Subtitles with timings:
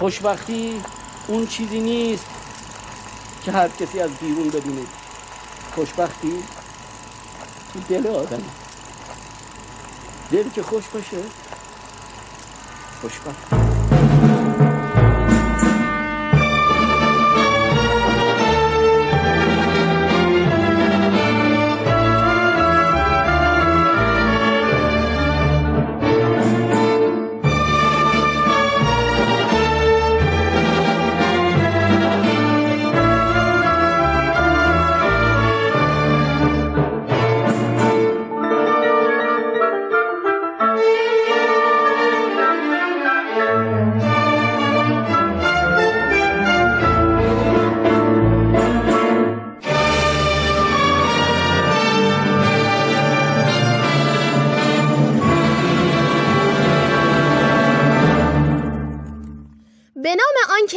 [0.00, 0.82] خوشبختی
[1.26, 2.24] اون چیزی نیست
[3.44, 4.82] که هر کسی از بیرون ببینه.
[5.74, 6.42] خوشبختی؟
[7.72, 8.42] تو دل آدم.
[10.32, 11.22] دل که خوش باشه
[13.00, 13.69] خوشبختی.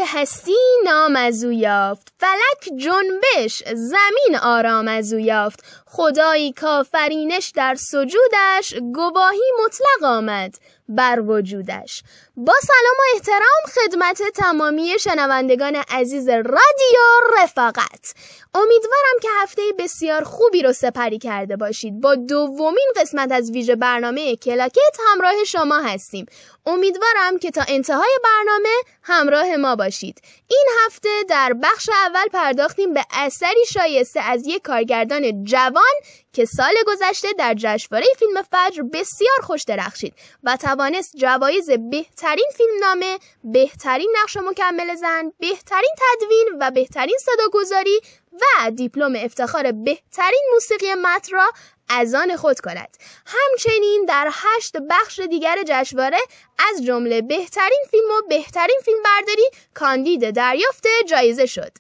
[0.02, 2.14] هستی نام از او یافت.
[2.20, 5.64] فلک جنبش زمین آرام از او یافت.
[5.96, 10.56] خدایی کافرینش در سجودش گواهی مطلق آمد
[10.90, 12.04] بر وجودش.
[12.38, 17.00] با سلام و احترام خدمت تمامی شنوندگان عزیز رادیو
[17.42, 18.14] رفاقت.
[18.54, 22.02] امیدوارم که هفته بسیار خوبی رو سپری کرده باشید.
[22.02, 26.26] با دومین قسمت از ویژه برنامه کلاکت همراه شما هستیم.
[26.66, 30.22] امیدوارم که تا انتهای برنامه همراه ما باشید.
[30.54, 35.94] این هفته در بخش اول پرداختیم به اثری شایسته از یک کارگردان جوان
[36.34, 42.80] که سال گذشته در جشنواره فیلم فجر بسیار خوش درخشید و توانست جوایز بهترین فیلم
[42.82, 48.02] نامه، بهترین نقش مکمل زن، بهترین تدوین و بهترین صداگذاری
[48.34, 51.52] و دیپلم افتخار بهترین موسیقی متن را
[51.90, 52.98] از آن خود کند.
[53.26, 56.20] همچنین در هشت بخش دیگر جشنواره
[56.58, 61.72] از جمله بهترین فیلم و بهترین فیلم برداری کاندید دریافت جایزه شد.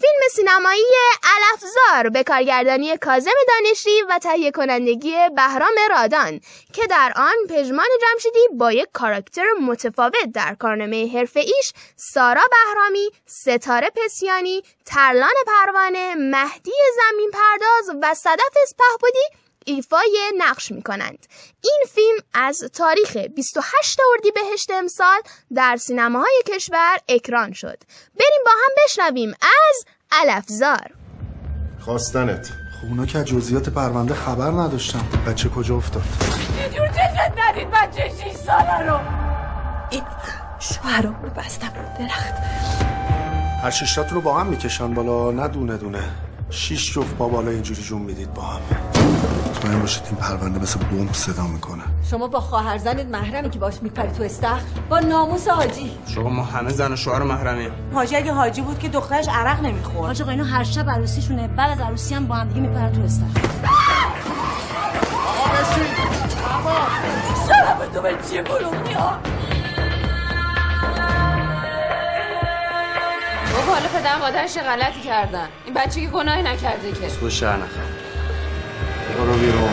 [0.00, 0.84] فیلم سینمایی
[1.22, 6.40] الافزار به کارگردانی کازم دانشی و تهیه کنندگی بهرام رادان
[6.72, 13.10] که در آن پژمان جمشیدی با یک کاراکتر متفاوت در کارنامه حرفه ایش سارا بهرامی،
[13.26, 19.26] ستاره پسیانی، ترلان پروانه، مهدی زمین پرداز و صدف اسپهبودی
[19.66, 21.26] ایفای نقش می کنند.
[21.64, 25.20] این فیلم از تاریخ 28 اردیبهشت امسال
[25.54, 27.78] در سینماهای کشور اکران شد.
[28.18, 30.90] بریم با هم بشنویم از الافزار
[31.80, 32.48] خواستنت.
[32.80, 35.08] خونا که جزئیات پرونده خبر نداشتم.
[35.26, 36.02] بچه کجا افتاد؟
[36.62, 36.88] یه جور
[37.38, 39.00] ندید بچه 6 ساله رو؟
[39.90, 40.02] این
[40.58, 41.72] شوهرم رو بستم.
[41.98, 42.34] درخت.
[43.62, 45.30] هر ششتاتون رو با هم می‌کشن بالا.
[45.30, 46.29] نه دونه دونه.
[46.50, 48.60] شیش جفت با بالا اینجوری جون می‌دید با هم.
[49.50, 51.82] مطمئن باشید این پرونده مثل بمب صدا می‌کنه.
[52.10, 55.90] شما با خواهر زنت محرمی که باش میپری تو استخر با ناموس حاجی.
[56.06, 60.06] شما ما همه زن و شوهر محرمی حاجی اگه حاجی بود که دخترش عرق نمی‌خورد.
[60.06, 61.48] حاج آقا هر شب عروسیشونه.
[61.48, 63.40] بعد از عروسی هم با هم دیگه میپرن تو استخر.
[65.26, 65.84] آقا بشین.
[66.54, 66.76] آقا.
[67.94, 68.42] تو به چی
[73.52, 75.48] بابا حالا پدر مادرش غلطی کردن.
[75.64, 77.08] این بچه که گناهی نکرده که.
[77.20, 77.84] تو شهر نخواه
[79.18, 79.70] برو بیرون.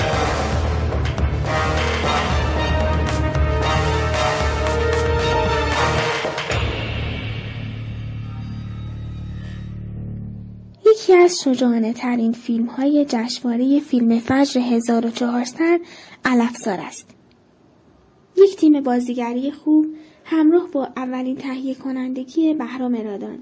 [10.85, 15.79] یکی از شجاعانه ترین فیلم های جشنواره فیلم فجر 1400
[16.25, 17.09] الافزار است.
[18.37, 19.85] یک تیم بازیگری خوب
[20.25, 23.39] همراه با اولین تهیه کنندگی بهرام رادان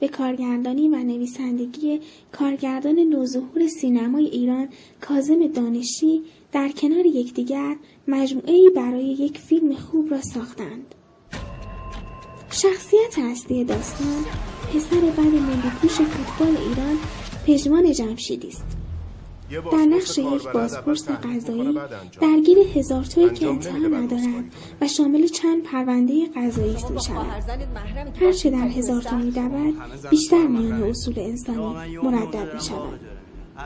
[0.00, 2.00] به کارگردانی و نویسندگی
[2.32, 4.68] کارگردان نوظهور سینمای ایران
[5.00, 6.22] کازم دانشی
[6.52, 7.76] در کنار یکدیگر
[8.08, 10.94] مجموعه برای یک فیلم خوب را ساختند.
[12.50, 14.24] شخصیت اصلی داستان
[14.74, 16.98] پسر بد ملی فوتبال ایران
[17.46, 18.77] پژمان جمشیدی است.
[19.50, 21.78] در نقش یک بازپرس قضایی
[22.20, 24.44] درگیر هزار توی که انتها ندارد
[24.80, 27.44] و شامل چند پرونده قضایی است می شود.
[28.20, 29.32] هرچه در هزار تو می
[30.10, 33.00] بیشتر میان اصول انسانی مردد می شود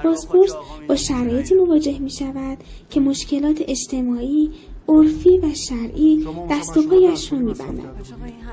[0.05, 0.55] بازپرس
[0.89, 2.59] با شرایطی مواجه می شود
[2.91, 4.51] که مشکلات اجتماعی
[4.89, 7.95] عرفی و شرعی دست و پایش را میبندد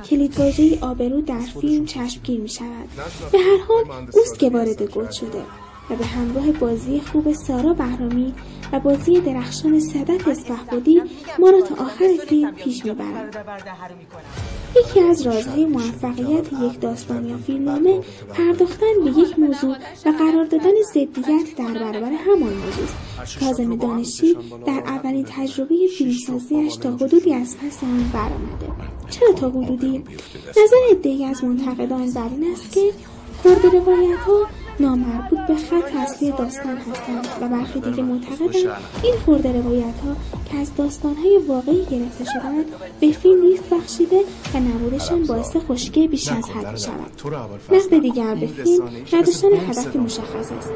[0.10, 2.90] کلیدواژه آبرو در فیلم چشمگیر می شود
[3.32, 3.84] به هر حال
[4.14, 5.44] اوست که وارد گود شده.
[5.89, 8.33] و به همراه بازی خوب سارا بهرامی
[8.74, 11.01] و بازی درخشان صدف اسفحبودی
[11.39, 13.38] ما را تا آخر فیلم پیش می‌برد
[14.75, 18.00] یکی از رازهای موفقیت یک داستان یا فیلمنامه
[18.33, 19.75] پرداختن به یک موضوع
[20.06, 22.83] و قرار دادن ضدیت در برابر همان موضوع.
[23.19, 23.39] است.
[23.39, 28.89] کاظم دانشی در اولین تجربه فیلمسازیش تا حدودی از پس آن برآمده.
[29.09, 30.03] چرا تا حدودی؟
[30.50, 32.81] نظر عدهای از منتقدان بر این است که
[33.44, 34.47] خورد روایت ها
[34.80, 38.54] نامربوط به خط اصلی داستان هستند و برخی دیگه معتقدند
[39.04, 40.16] این خورده روایت ها
[40.52, 42.66] که از داستان های واقعی گرفته شدند
[43.00, 44.22] به فیلم ریخت بخشیده
[44.54, 47.12] و نبودشان باعث خشکی بیش از حد شود
[47.72, 50.70] نقد دیگر به فیلم نداشتن هدفی مشخص است.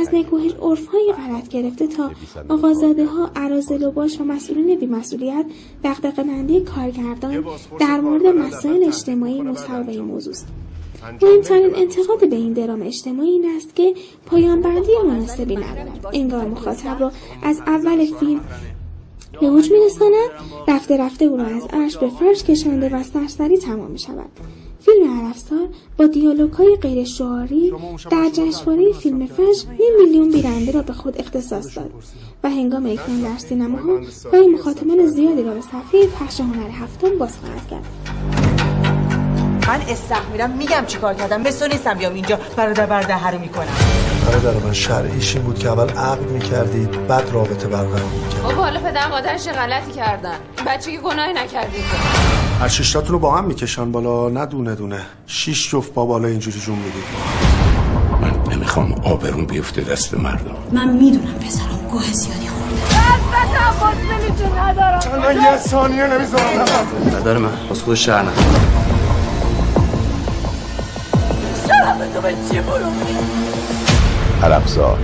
[0.00, 2.10] از نگوهش عرف های غلط گرفته تا
[2.48, 5.46] آقازاده ها عرازل و باش و مسئولین بیمسئولیت
[5.84, 7.44] دقدقه مندی کارگردان
[7.80, 10.46] در مورد مسائل اجتماعی این موضوع است.
[11.22, 13.94] مهمترین انتقاد به این درام اجتماعی این است که
[14.26, 16.06] پایان بندی مناسبی ندارد.
[16.12, 17.12] انگار مخاطب را
[17.42, 18.40] از اول فیلم
[19.40, 20.30] به اوج میرساند
[20.68, 24.30] رفته رفته او را از عرش به فرش کشانده و سرسری تمام می شود
[24.80, 27.72] فیلم عرفسار با دیالوگ های غیر شعاری
[28.10, 31.90] در جشنواره فیلم فجر نیم میلیون بیننده را به خود اختصاص داد
[32.44, 34.00] و هنگام اکران در سینماها
[34.30, 38.35] پای مخاطبان زیادی را به صفحه پخش هنر هفتم باز خواهد کرد.
[39.68, 43.66] من استخ میرم میگم چیکار کردم مثل نیستم بیام اینجا برادر برده رو می‌کنم.
[44.26, 48.80] برادر من شرعیش این بود که اول عقد می‌کردید بعد رابطه برقرار می‌کرد بابا حالا
[48.80, 50.36] پدر مادرش غلطی کردن.
[50.66, 51.84] بچه که گناهی نکردید.
[52.60, 55.00] هر شیشتاتون رو با هم می‌کشن بالا نه دونه دونه.
[55.26, 57.04] شیش جفت با بالا اینجوری جون می‌دید.
[58.20, 60.56] من نمی‌خوام آبرون بیفته دست مردم.
[60.72, 62.82] من می‌دونم پسرم گوه زیادی خورده.
[65.00, 66.44] چند من یه ثانیه نمی‌ذارم.
[67.20, 67.82] نداره من از
[72.20, 72.80] خود شهر
[74.42, 74.98] عربزار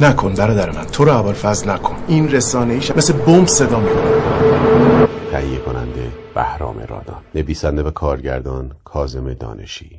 [0.00, 1.96] نکن برادر من تو رو اول فضل نکن.
[2.08, 4.10] این رسانه ایش مثل بمب صدا می‌کنه.
[5.32, 7.22] تهیه کننده بهرام رادان.
[7.34, 9.97] نویسنده و کارگردان کازم دانشی.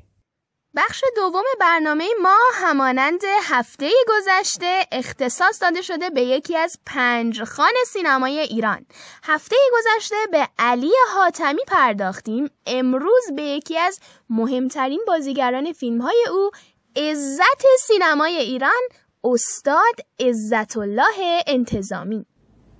[0.75, 7.73] بخش دوم برنامه ما همانند هفته گذشته اختصاص داده شده به یکی از پنج خان
[7.87, 8.85] سینمای ایران.
[9.23, 12.49] هفته گذشته به علی حاتمی پرداختیم.
[12.67, 13.99] امروز به یکی از
[14.29, 16.49] مهمترین بازیگران فیلم های او
[16.95, 18.81] عزت سینمای ایران
[19.23, 22.25] استاد عزت الله انتظامی.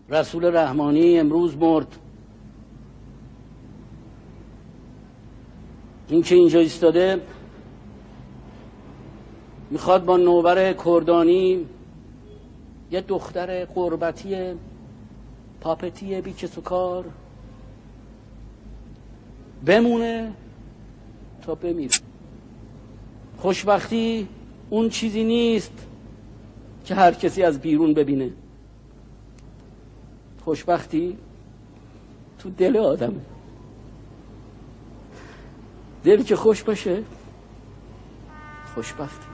[0.10, 1.88] رسول رحمانی امروز مرد.
[6.08, 7.22] این که اینجا ایستاده
[9.72, 11.66] می‌خواد با نوبر کردانی
[12.92, 14.54] یه دختر قربتی
[15.62, 17.06] پاپتی بیچه سکار
[19.66, 20.34] بمونه
[21.42, 21.96] تا بمیره.
[23.38, 24.28] خوشبختی
[24.70, 25.88] اون چیزی نیست
[26.86, 28.30] که هر کسی از بیرون ببینه.
[30.46, 31.18] خوشبختی
[32.40, 33.22] تو دل آدمه
[36.04, 37.04] دل که خوش باشه
[38.76, 39.29] خوشبختی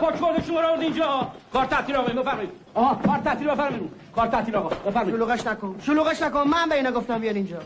[0.00, 1.28] خورده شما رو اینجا.
[1.52, 2.50] کار تعطیل آقا بفرمایید.
[2.74, 3.90] آها کار تعطیل بفرمایید.
[4.16, 5.16] کار تعطیل آقا بفرمایید.
[5.16, 5.74] شلوغش نکن.
[5.86, 6.42] شلوغش نکن.
[6.48, 7.58] من به اینا گفتم بیان اینجا.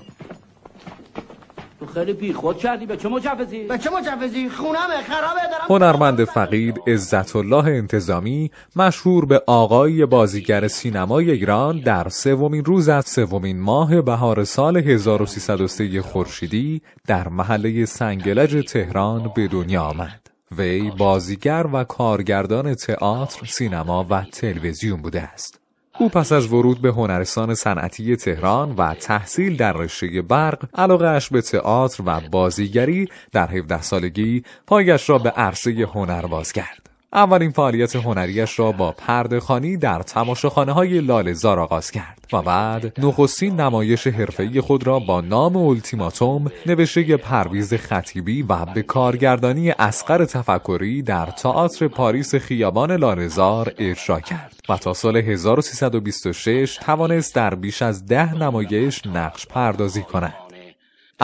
[1.80, 2.86] تو خیلی بی خود کردی.
[2.86, 9.24] به چه مجوزی؟ به چه مجوزی؟ خونمه خرابه دارم هنرمند فقید عزت الله انتظامی مشهور
[9.24, 16.82] به آقای بازیگر سینمای ایران در سومین روز از سومین ماه بهار سال 1303 خورشیدی
[17.06, 20.23] در محله سنگلج تهران به دنیا آمد.
[20.52, 25.60] وی بازیگر و کارگردان تئاتر، سینما و تلویزیون بوده است.
[25.98, 31.42] او پس از ورود به هنرستان صنعتی تهران و تحصیل در رشته برق علاقهاش به
[31.42, 36.93] تئاتر و بازیگری در 17 سالگی پایش را به عرصه هنر باز کرد.
[37.14, 43.60] اولین فعالیت هنریش را با پردهخانی در تماشاخانه های لالزار آغاز کرد و بعد نخستین
[43.60, 51.02] نمایش حرفه‌ای خود را با نام اولتیماتوم نوشته پرویز خطیبی و به کارگردانی اسقر تفکری
[51.02, 58.06] در تئاتر پاریس خیابان لالزار اجرا کرد و تا سال 1326 توانست در بیش از
[58.06, 60.43] ده نمایش نقش پردازی کند.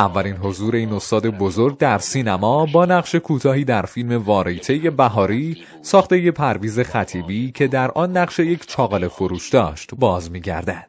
[0.00, 6.30] اولین حضور این استاد بزرگ در سینما با نقش کوتاهی در فیلم واریته بهاری ساخته
[6.30, 10.86] پرویز خطیبی که در آن نقش یک چاقل فروش داشت باز می‌گردد.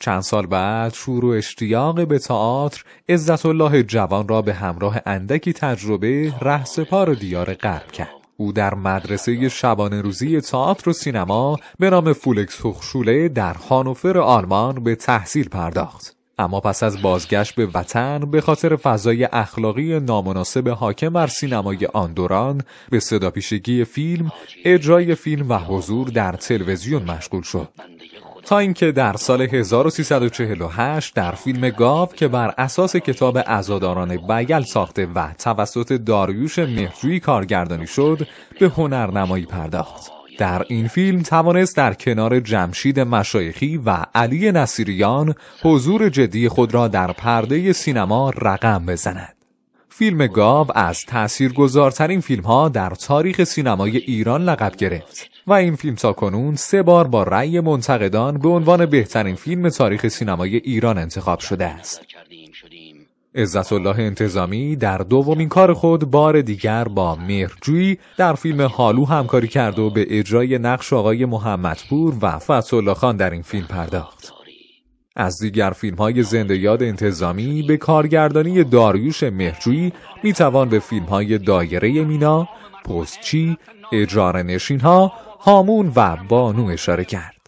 [0.00, 5.52] چند سال بعد شور و اشتیاق به تئاتر عزت الله جوان را به همراه اندکی
[5.52, 8.14] تجربه رهسپار دیار غرب کرد.
[8.36, 14.84] او در مدرسه شبانه روزی تئاتر و سینما به نام فولکس هوخشوله در هانوفر آلمان
[14.84, 16.19] به تحصیل پرداخت.
[16.40, 22.12] اما پس از بازگشت به وطن به خاطر فضای اخلاقی نامناسب حاکم بر سینمای آن
[22.12, 24.32] دوران به صداپیشگی فیلم،
[24.64, 27.68] اجرای فیلم و حضور در تلویزیون مشغول شد.
[28.44, 35.06] تا اینکه در سال 1348 در فیلم گاو که بر اساس کتاب ازاداران بیل ساخته
[35.06, 38.26] و توسط داریوش مهجویی کارگردانی شد
[38.60, 40.19] به هنرنمایی پرداخت.
[40.40, 46.88] در این فیلم توانست در کنار جمشید مشایخی و علی نصیریان حضور جدی خود را
[46.88, 49.36] در پرده سینما رقم بزند.
[49.88, 55.94] فیلم گاو از تاثیرگذارترین فیلم ها در تاریخ سینمای ایران لقب گرفت و این فیلم
[55.94, 61.40] تا کنون سه بار با رأی منتقدان به عنوان بهترین فیلم تاریخ سینمای ایران انتخاب
[61.40, 62.00] شده است.
[63.34, 69.48] عزت الله انتظامی در دومین کار خود بار دیگر با مهرجویی در فیلم حالو همکاری
[69.48, 74.32] کرد و به اجرای نقش آقای محمدپور و فتح خان در این فیلم پرداخت.
[75.16, 81.38] از دیگر فیلم های زنده یاد انتظامی به کارگردانی داریوش مهرجویی می‌توان به فیلم های
[81.38, 82.48] دایره مینا،
[82.84, 83.56] پستچی،
[83.92, 87.39] اجار نشین ها، هامون و بانو اشاره کرد.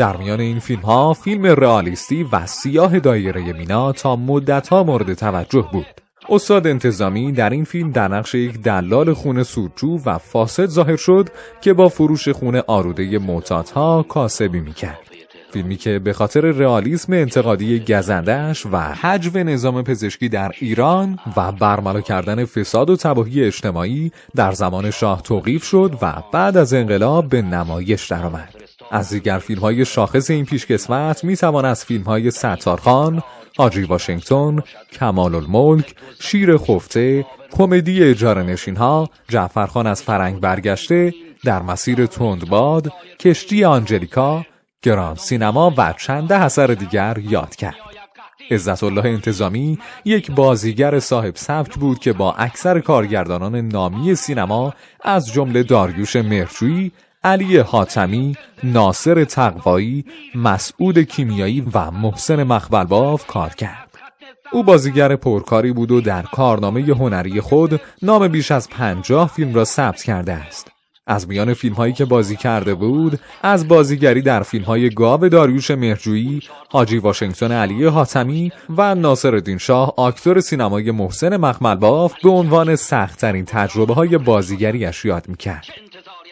[0.00, 5.14] در میان این فیلم ها فیلم رئالیستی و سیاه دایره مینا تا مدت ها مورد
[5.14, 5.86] توجه بود.
[6.28, 11.28] استاد انتظامی در این فیلم در نقش یک دلال خونه سودجو و فاسد ظاهر شد
[11.60, 14.98] که با فروش خونه آروده معتادها ها کاسبی می‌کرد.
[15.52, 22.00] فیلمی که به خاطر رئالیسم انتقادی گزندش و حجو نظام پزشکی در ایران و برملا
[22.00, 27.42] کردن فساد و تباهی اجتماعی در زمان شاه توقیف شد و بعد از انقلاب به
[27.42, 28.59] نمایش درآمد.
[28.90, 33.22] از دیگر فیلم های شاخص این پیشکسوت می توان از فیلم های ستارخان،
[33.56, 42.06] حاجی واشنگتن، کمال الملک، شیر خفته، کمدی اجاره ها، جعفرخان از فرنگ برگشته، در مسیر
[42.06, 44.46] تندباد، کشتی آنجلیکا،
[44.82, 47.76] گران سینما و چند اثر دیگر یاد کرد.
[48.50, 55.32] عزت الله انتظامی یک بازیگر صاحب سبک بود که با اکثر کارگردانان نامی سینما از
[55.32, 63.90] جمله داریوش مرجویی، علی حاتمی، ناصر تقوایی، مسعود کیمیایی و محسن مخبلباف کار کرد.
[64.52, 69.64] او بازیگر پرکاری بود و در کارنامه هنری خود نام بیش از پنجاه فیلم را
[69.64, 70.70] ثبت کرده است.
[71.06, 75.70] از میان فیلم هایی که بازی کرده بود از بازیگری در فیلم های گاو داریوش
[75.70, 83.44] مهرجویی، حاجی واشنگتن علی حاتمی و ناصر شاه آکتور سینمای محسن مخملباف به عنوان سختترین
[83.44, 85.64] تجربه های بازیگریش یاد می‌کرد.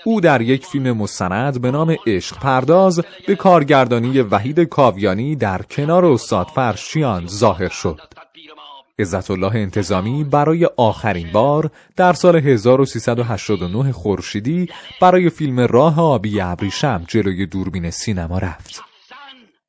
[0.09, 6.05] او در یک فیلم مستند به نام عشق پرداز به کارگردانی وحید کاویانی در کنار
[6.05, 8.01] استاد فرشیان ظاهر شد.
[8.99, 14.69] عزت الله انتظامی برای آخرین بار در سال 1389 خورشیدی
[15.01, 18.88] برای فیلم راه آبی ابریشم جلوی دوربین سینما رفت.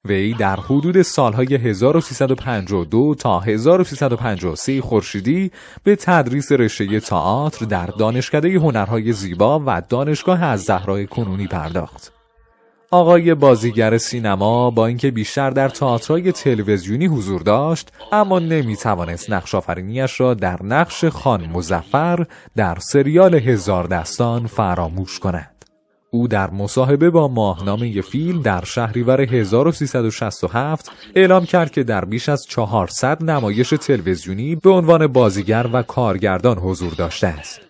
[0.06, 5.52] وی در حدود سالهای 1352 تا 1353 خورشیدی
[5.84, 12.14] به تدریس رشته تئاتر در دانشکده هنرهای زیبا و دانشگاه از زهرای کنونی پرداخت.
[12.92, 19.56] آقای بازیگر سینما با اینکه بیشتر در تئاترهای تلویزیونی حضور داشت اما نمی توانست نقش
[19.56, 22.26] آفرینیش را در نقش خان مزفر
[22.56, 25.59] در سریال هزار دستان فراموش کند.
[26.12, 32.46] او در مصاحبه با ماهنامه فیلم در شهریور 1367 اعلام کرد که در بیش از
[32.46, 37.62] 400 نمایش تلویزیونی به عنوان بازیگر و کارگردان حضور داشته است.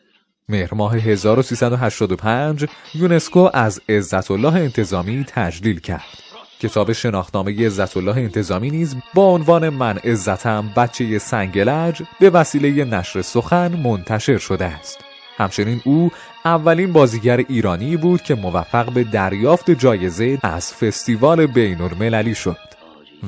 [0.49, 2.65] مهر ماه 1385
[2.95, 6.29] یونسکو از عزت الله انتظامی تجلیل کرد.
[6.59, 13.21] کتاب شناختنامه عزت الله انتظامی نیز با عنوان من عزتم بچه سنگلج به وسیله نشر
[13.21, 15.08] سخن منتشر شده است.
[15.39, 16.11] همچنین او
[16.45, 22.57] اولین بازیگر ایرانی بود که موفق به دریافت جایزه از فستیوال بین المللی شد.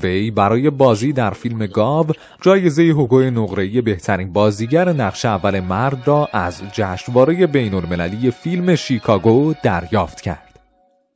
[0.04, 2.08] وی برای بازی در فیلم گاو
[2.42, 9.54] جایزه حقوق نقره‌ای بهترین بازیگر نقش اول مرد را از جشنواره بین المللی فیلم شیکاگو
[9.64, 10.51] دریافت کرد.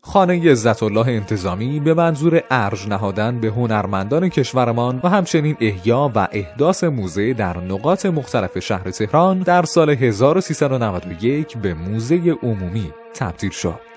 [0.08, 6.28] خانه عزت الله انتظامی به منظور ارج نهادن به هنرمندان کشورمان و همچنین احیا و
[6.32, 13.95] احداث موزه در نقاط مختلف شهر تهران در سال 1391 به موزه عمومی تبدیل شد.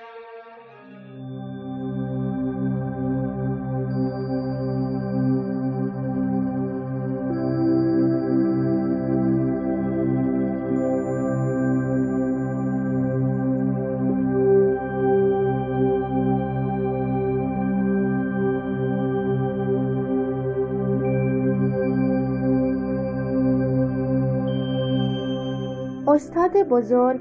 [26.18, 27.20] استاد بزرگ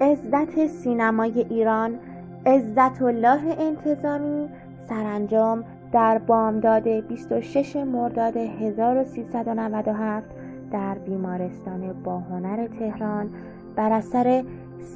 [0.00, 1.98] عزت سینمای ایران
[2.46, 4.48] عزت الله انتظامی
[4.88, 10.30] سرانجام در بامداد 26 مرداد 1397
[10.72, 13.30] در بیمارستان باهنر تهران
[13.76, 14.44] بر اثر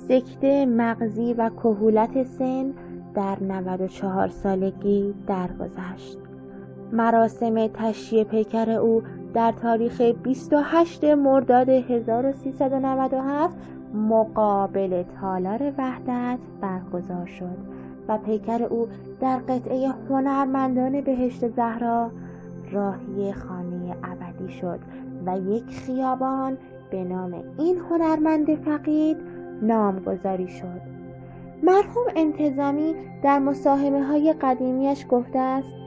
[0.09, 2.73] سکته مغزی و کهولت سن
[3.15, 6.19] در 94 سالگی درگذشت.
[6.93, 9.03] مراسم تشییع پیکر او
[9.37, 13.57] در تاریخ 28 مرداد 1397
[13.95, 17.57] مقابل تالار وحدت برگزار شد
[18.09, 18.89] و پیکر او
[19.21, 22.11] در قطعه هنرمندان بهشت زهرا
[22.73, 24.79] راهی خانه ابدی شد
[25.27, 26.59] و یک خیابان
[26.91, 29.17] به نام این هنرمند فقید
[29.63, 30.81] نامگذاری شد.
[31.63, 35.86] مرحوم انتظامی در مصاحبه های قدیمیش گفته است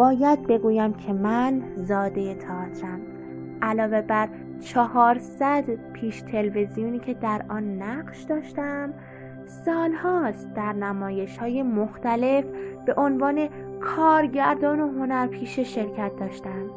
[0.00, 3.00] باید بگویم که من زاده تئاترم.
[3.62, 4.28] علاوه بر
[4.60, 8.94] چهارصد پیش تلویزیونی که در آن نقش داشتم
[9.46, 12.44] سالهاست در نمایش های مختلف
[12.86, 13.48] به عنوان
[13.80, 16.70] کارگردان و هنرپیشه شرکت داشتم.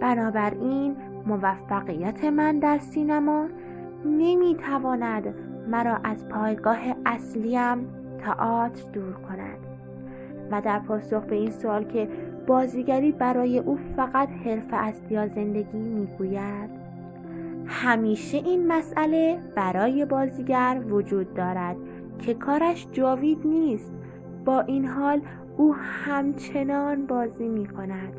[0.00, 3.46] بنابراین موفقیت من در سینما
[4.04, 5.34] نمی‌تواند
[5.68, 7.86] مرا از پایگاه اصلیم
[8.18, 9.58] تئاتر دور کند.
[10.50, 12.08] و در پاسخ به این سوال که
[12.46, 16.70] بازیگری برای او فقط حرفه است یا زندگی می‌گوید.
[17.66, 21.76] همیشه این مسئله برای بازیگر وجود دارد
[22.18, 23.92] که کارش جاوید نیست.
[24.44, 25.20] با این حال
[25.56, 28.12] او همچنان بازی می کند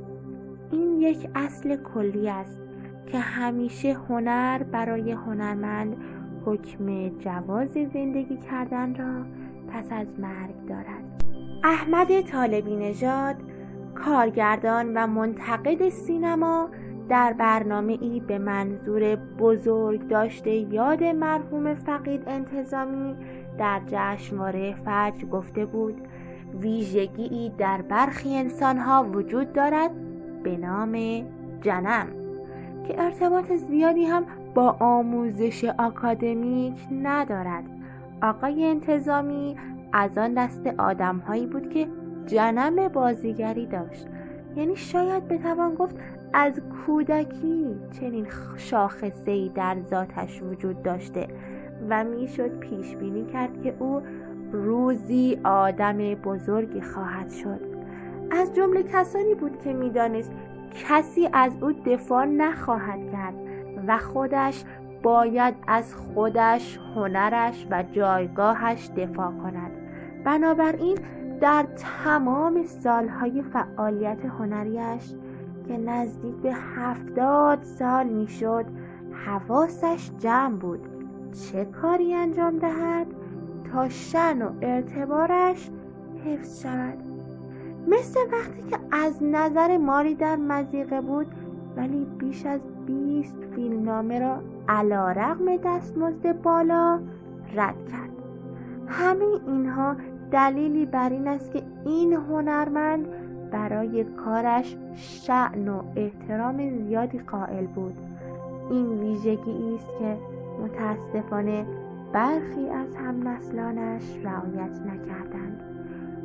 [0.71, 2.61] این یک اصل کلی است
[3.07, 5.97] که همیشه هنر برای هنرمند
[6.45, 9.25] حکم جواز زندگی کردن را
[9.67, 11.23] پس از مرگ دارد.
[11.63, 13.35] احمد طالبی نژاد
[13.95, 16.69] کارگردان و منتقد سینما
[17.09, 23.15] در برنامه ای به منظور بزرگ داشته یاد مرحوم فقید انتظامی
[23.57, 26.01] در جشنواره فجر گفته بود
[26.59, 29.91] ویژگی در برخی انسانها وجود دارد
[30.43, 31.25] به نام
[31.61, 32.07] جنم
[32.87, 34.25] که ارتباط زیادی هم
[34.55, 37.63] با آموزش آکادمیک ندارد.
[38.21, 39.55] آقای انتظامی
[39.93, 41.87] از آن دست آدمهایی بود که
[42.25, 44.07] جنم بازیگری داشت.
[44.55, 45.95] یعنی شاید بتوان گفت
[46.33, 48.27] از کودکی چنین
[48.57, 51.27] شاخصه ای در ذاتش وجود داشته
[51.89, 54.01] و می‌شد پیش بینی کرد که او
[54.51, 57.59] روزی آدم بزرگی خواهد شد.
[58.31, 60.31] از جمله کسانی بود که می‌دانست
[60.71, 63.35] کسی از او دفاع نخواهد کرد
[63.87, 64.63] و خودش
[65.03, 69.71] باید از خودش هنرش و جایگاهش دفاع کند.
[70.23, 70.97] بنابراین
[71.41, 71.65] در
[72.03, 75.13] تمام سالهای فعالیت هنریش
[75.67, 78.65] که نزدیک به هفتاد سال می‌شد
[79.25, 80.79] حواسش جمع بود.
[81.31, 83.07] چه کاری انجام دهد
[83.71, 85.69] تا شن و اعتبارش
[86.25, 86.97] حفظ شود؟
[87.87, 91.27] مثل وقتی که از نظر ماری در مزیقه بود
[91.77, 96.99] ولی بیش از بیست فیلمنامه را علا رقم دستمزد بالا
[97.55, 98.09] رد کرد.
[98.87, 99.95] همه اینها
[100.35, 103.05] دلیلی بر این است که این هنرمند
[103.51, 107.97] برای کارش شعن و احترام زیادی قائل بود.
[108.69, 110.17] این ویژگی است که
[110.63, 111.65] متاسفانه
[112.13, 115.61] برخی از هم نسلانش رعایت نکردند.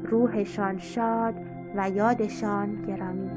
[0.05, 1.35] روحشان شاد
[1.77, 3.31] و یادشان گرامی.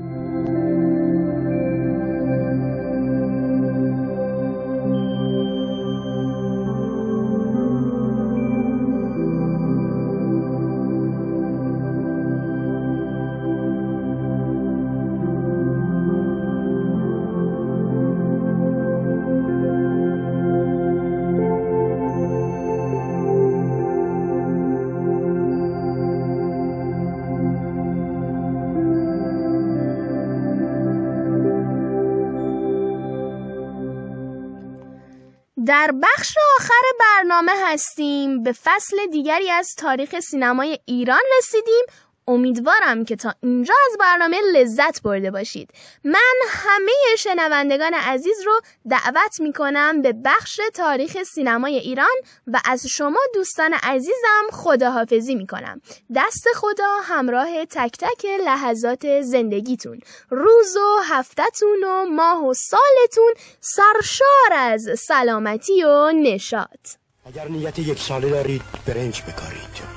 [35.83, 38.43] در بخش آخر برنامه هستیم.
[38.43, 41.85] به فصل دیگری از تاریخ سینمای ایران رسیدیم.
[42.27, 45.69] امیدوارم که تا اینجا از برنامه لذت برده باشید.
[46.03, 52.15] من همه شنوندگان عزیز رو دعوت می کنم به بخش تاریخ سینمای ایران
[52.47, 55.81] و از شما دوستان عزیزم خداحافظی می کنم
[56.15, 59.99] دست خدا همراه تک تک لحظات زندگیتون.
[60.29, 66.89] روز و هفتتون و ماه و سالتون سرشار از سلامتی و نشاط.
[67.25, 69.92] اگر نیت یک ساله دارید برنج بکارید.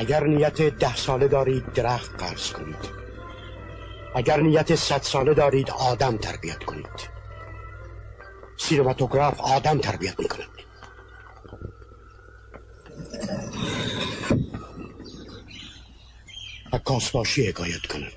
[0.00, 2.88] اگر نیت ده ساله دارید درخت قرض کنید.
[4.14, 7.10] اگر نیت صد ساله دارید آدم تربیت کنید.
[8.56, 10.44] سینماتوگراف آدم تربیت می‌کنه
[16.72, 18.12] عکاس باشی حکایت کنه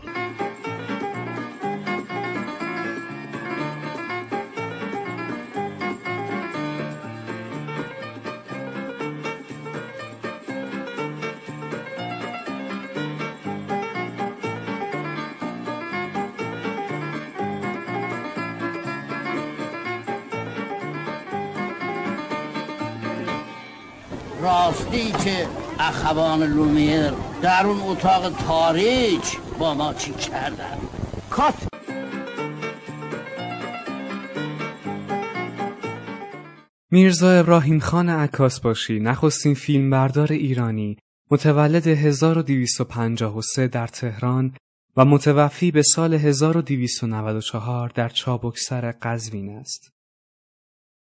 [24.44, 25.48] راستی که
[25.80, 30.78] اخوان لومیر در اون اتاق تاریک با ما چی کردن
[31.30, 31.68] کات
[36.92, 40.98] میرزا ابراهیم خان عکاس باشی نخستین فیلمبردار ایرانی
[41.32, 44.56] متولد 1253 در تهران
[44.98, 49.93] و متوفی به سال 1294 در چابکسر قزوین است.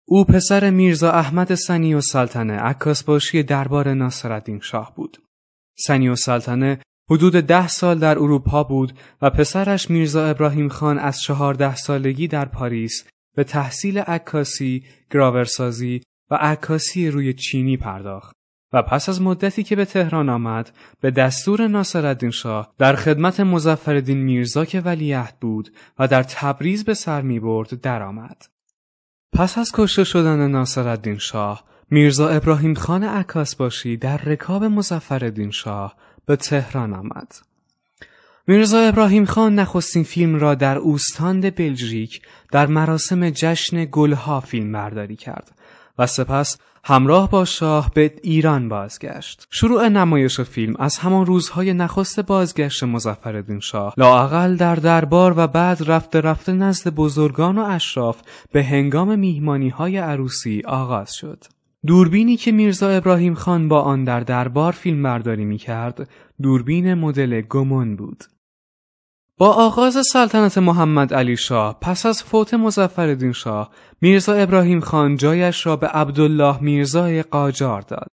[0.09, 5.17] او پسر میرزا احمد سنی و سلطنه عکاس باشی دربار ناصرالدین شاه بود.
[5.77, 6.79] سنی و سلطنه
[7.11, 12.45] حدود ده سال در اروپا بود و پسرش میرزا ابراهیم خان از چهارده سالگی در
[12.45, 13.03] پاریس
[13.35, 18.35] به تحصیل عکاسی، گراورسازی و عکاسی روی چینی پرداخت
[18.73, 24.17] و پس از مدتی که به تهران آمد به دستور ناصرالدین شاه در خدمت مظفرالدین
[24.17, 28.56] میرزا که ولیعهد بود و در تبریز به سر می برد درآمد.
[29.37, 35.95] پس از کشته شدن ناصرالدین شاه میرزا ابراهیم خان عکاس باشی در رکاب مظفرالدین شاه
[36.25, 37.35] به تهران آمد.
[38.47, 42.21] میرزا ابراهیم خان نخستین فیلم را در اوستاند بلژیک
[42.51, 45.51] در مراسم جشن گلها فیلم برداری کرد
[45.97, 46.57] و سپس
[46.89, 49.47] همراه با شاه به ایران بازگشت.
[49.51, 55.89] شروع نمایش فیلم از همان روزهای نخست بازگشت مظفرالدین شاه لااقل در دربار و بعد
[55.89, 58.21] رفته رفته نزد بزرگان و اشراف
[58.51, 61.43] به هنگام میهمانی های عروسی آغاز شد.
[61.87, 66.09] دوربینی که میرزا ابراهیم خان با آن در دربار فیلم برداری می کرد
[66.41, 68.23] دوربین مدل گمون بود.
[69.39, 73.69] با آغاز سلطنت محمد علی شاه پس از فوت مظفرالدین شاه
[74.01, 78.07] میرزا ابراهیم خان جایش را به عبدالله میرزای قاجار داد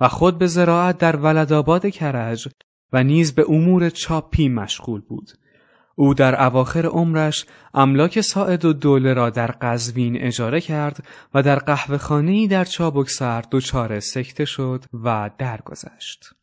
[0.00, 2.48] و خود به زراعت در ولدآباد کرج
[2.92, 5.30] و نیز به امور چاپی مشغول بود
[5.94, 11.04] او در اواخر عمرش املاک ساعد و دوله را در قزوین اجاره کرد
[11.34, 16.39] و در قهوهخانه‌ای در چابکسر دچار سکته شد و درگذشت.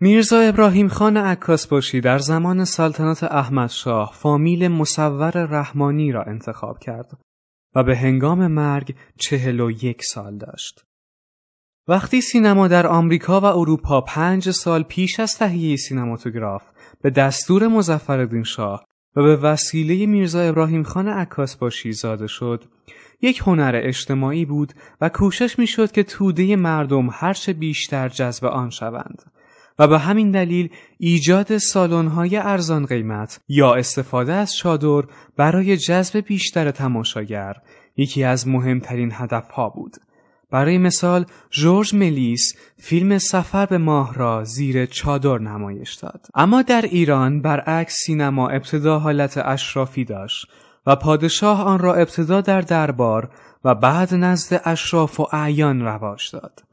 [0.00, 6.78] میرزا ابراهیم خان عکاس باشی در زمان سلطنت احمد شاه فامیل مصور رحمانی را انتخاب
[6.78, 7.18] کرد
[7.74, 10.84] و به هنگام مرگ چهل و یک سال داشت.
[11.88, 16.62] وقتی سینما در آمریکا و اروپا پنج سال پیش از تهیه سینماتوگراف
[17.02, 18.84] به دستور مظفرالدین شاه
[19.16, 22.64] و به وسیله میرزا ابراهیم خان عکاس باشی زاده شد
[23.20, 29.37] یک هنر اجتماعی بود و کوشش می‌شد که توده مردم هرچه بیشتر جذب آن شوند
[29.78, 35.02] و به همین دلیل ایجاد سالن‌های ارزان قیمت یا استفاده از چادر
[35.36, 37.56] برای جذب بیشتر تماشاگر
[37.96, 39.96] یکی از مهمترین هدفها بود.
[40.50, 46.82] برای مثال جورج ملیس فیلم سفر به ماه را زیر چادر نمایش داد اما در
[46.82, 50.46] ایران برعکس سینما ابتدا حالت اشرافی داشت
[50.86, 53.30] و پادشاه آن را ابتدا در دربار
[53.64, 56.67] و بعد نزد اشراف و اعیان رواج داد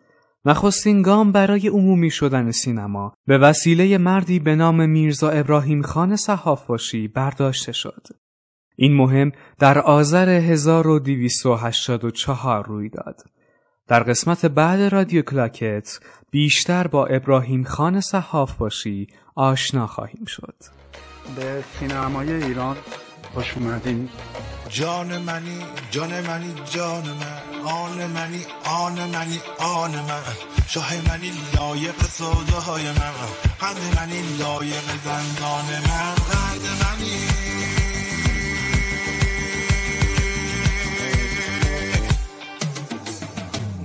[0.45, 6.67] نخستین گام برای عمومی شدن سینما به وسیله مردی به نام میرزا ابراهیم خان صحاف
[6.67, 8.07] باشی برداشته شد.
[8.75, 13.21] این مهم در آذر 1284 روی داد.
[13.87, 15.99] در قسمت بعد رادیو کلاکت
[16.31, 18.61] بیشتر با ابراهیم خان صحاف
[19.35, 20.55] آشنا خواهیم شد.
[21.35, 22.75] به سینمای ایران
[23.35, 24.09] خوش اومدین.
[24.69, 25.59] جان منی
[25.91, 27.65] جان منی جان من.
[27.65, 30.23] آن منی آن منی آن من.
[30.67, 31.95] شاه منی لایق
[32.67, 33.13] های من.
[33.59, 36.15] قند منی لایق زندان من.
[36.31, 37.19] قند منی.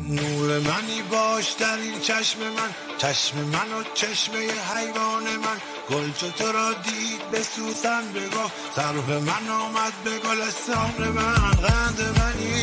[0.09, 2.71] نور منی باش در این چشم من.
[2.99, 4.33] چشم من و چشم
[4.75, 5.80] حیوان من.
[5.91, 11.51] گل چو تو را دید به سوسن بگاه سر به من آمد به گلستان من.
[11.51, 12.63] قند منی.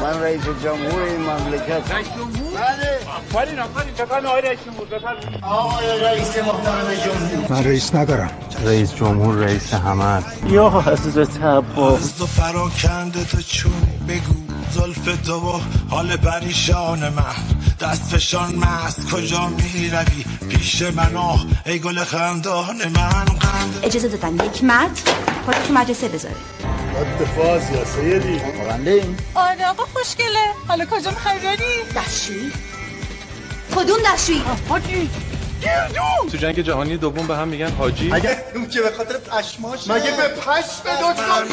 [0.00, 1.90] من رئیس جمهور این مملکت.
[1.90, 2.98] رئیس جمهور؟ بله.
[3.16, 3.94] آفرین آفرین.
[3.94, 4.86] بفرمایید آقای رئیس جمهور
[5.42, 7.52] آقای رئیس محترم جمهور.
[7.52, 8.47] من رئیس ندارم.
[8.64, 13.72] رئیس جمهور رئیس همه یا حضرت عباس از دو فراکنده تو چون
[14.08, 14.34] بگو
[14.74, 17.34] زلف تو و حال پریشان من.
[17.80, 23.24] دست فشان مست کجا می روی پیش من آه ای گل خندان من.
[23.24, 24.46] قند اجازه دادن.
[24.46, 25.00] یک مرد
[25.44, 26.34] خودت تو مدرسه بذاره.
[26.94, 28.40] حد فاز یا سیدی.
[28.40, 30.44] مغنده این آره آقا خوشگله.
[30.68, 32.52] حالا کجا می‌خوای بری؟ دستشویی.
[33.76, 34.42] کدوم دستشویی؟
[36.30, 38.12] تو جنگ جهانی دوم به هم میگن حاجی.
[38.12, 41.44] اگه اون که به خاطر پشماش مگه به پشم دکتر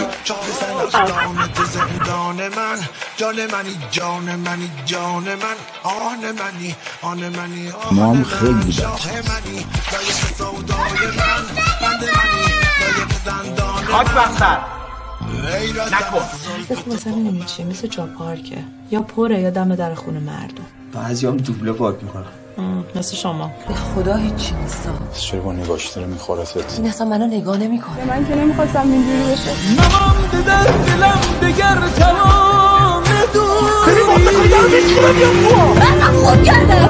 [1.65, 2.79] زندان من.
[3.17, 5.55] جان منی جان منی جان من.
[5.83, 11.43] آن منی آن منی ما هم خیلی بد منی لایق سودای من.
[11.81, 12.45] بند منی
[13.91, 14.57] خاک بختر
[17.11, 17.45] نکن.
[17.45, 18.57] چیه مثل جا پارکه
[18.91, 20.65] یا پره یا دم در خونه مردم.
[20.93, 22.44] بعضی هم دوبله پارک می‌کنن.
[22.95, 23.51] مثل شما.
[23.67, 28.05] به خدا هیچی نیستم چرا با نگاش داره میخورتت این اصلا منو نگاه نمی‌کنه.
[28.07, 29.51] من که نمی‌خواستم اینجوری بشه.
[29.71, 33.03] نمانده در دلم دگر تمام
[36.43, 36.89] کردم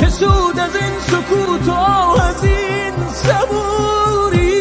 [0.00, 4.51] چه سود از این سکوت و آه از این صبوری؟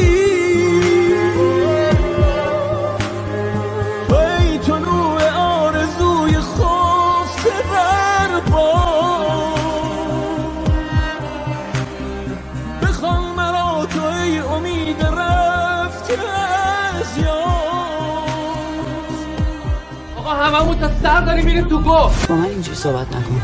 [20.81, 21.89] تا سر داریم میریم تو گو.
[22.29, 23.41] با من اینجوری صحبت نکن.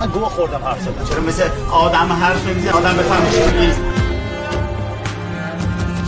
[0.00, 1.04] من گوه خوردم حرف زدم.
[1.04, 3.80] چرا مثل آدم حرف نمی‌زنی آدم بفهمه چی نیست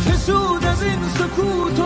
[0.05, 1.81] چه سود از این سکوت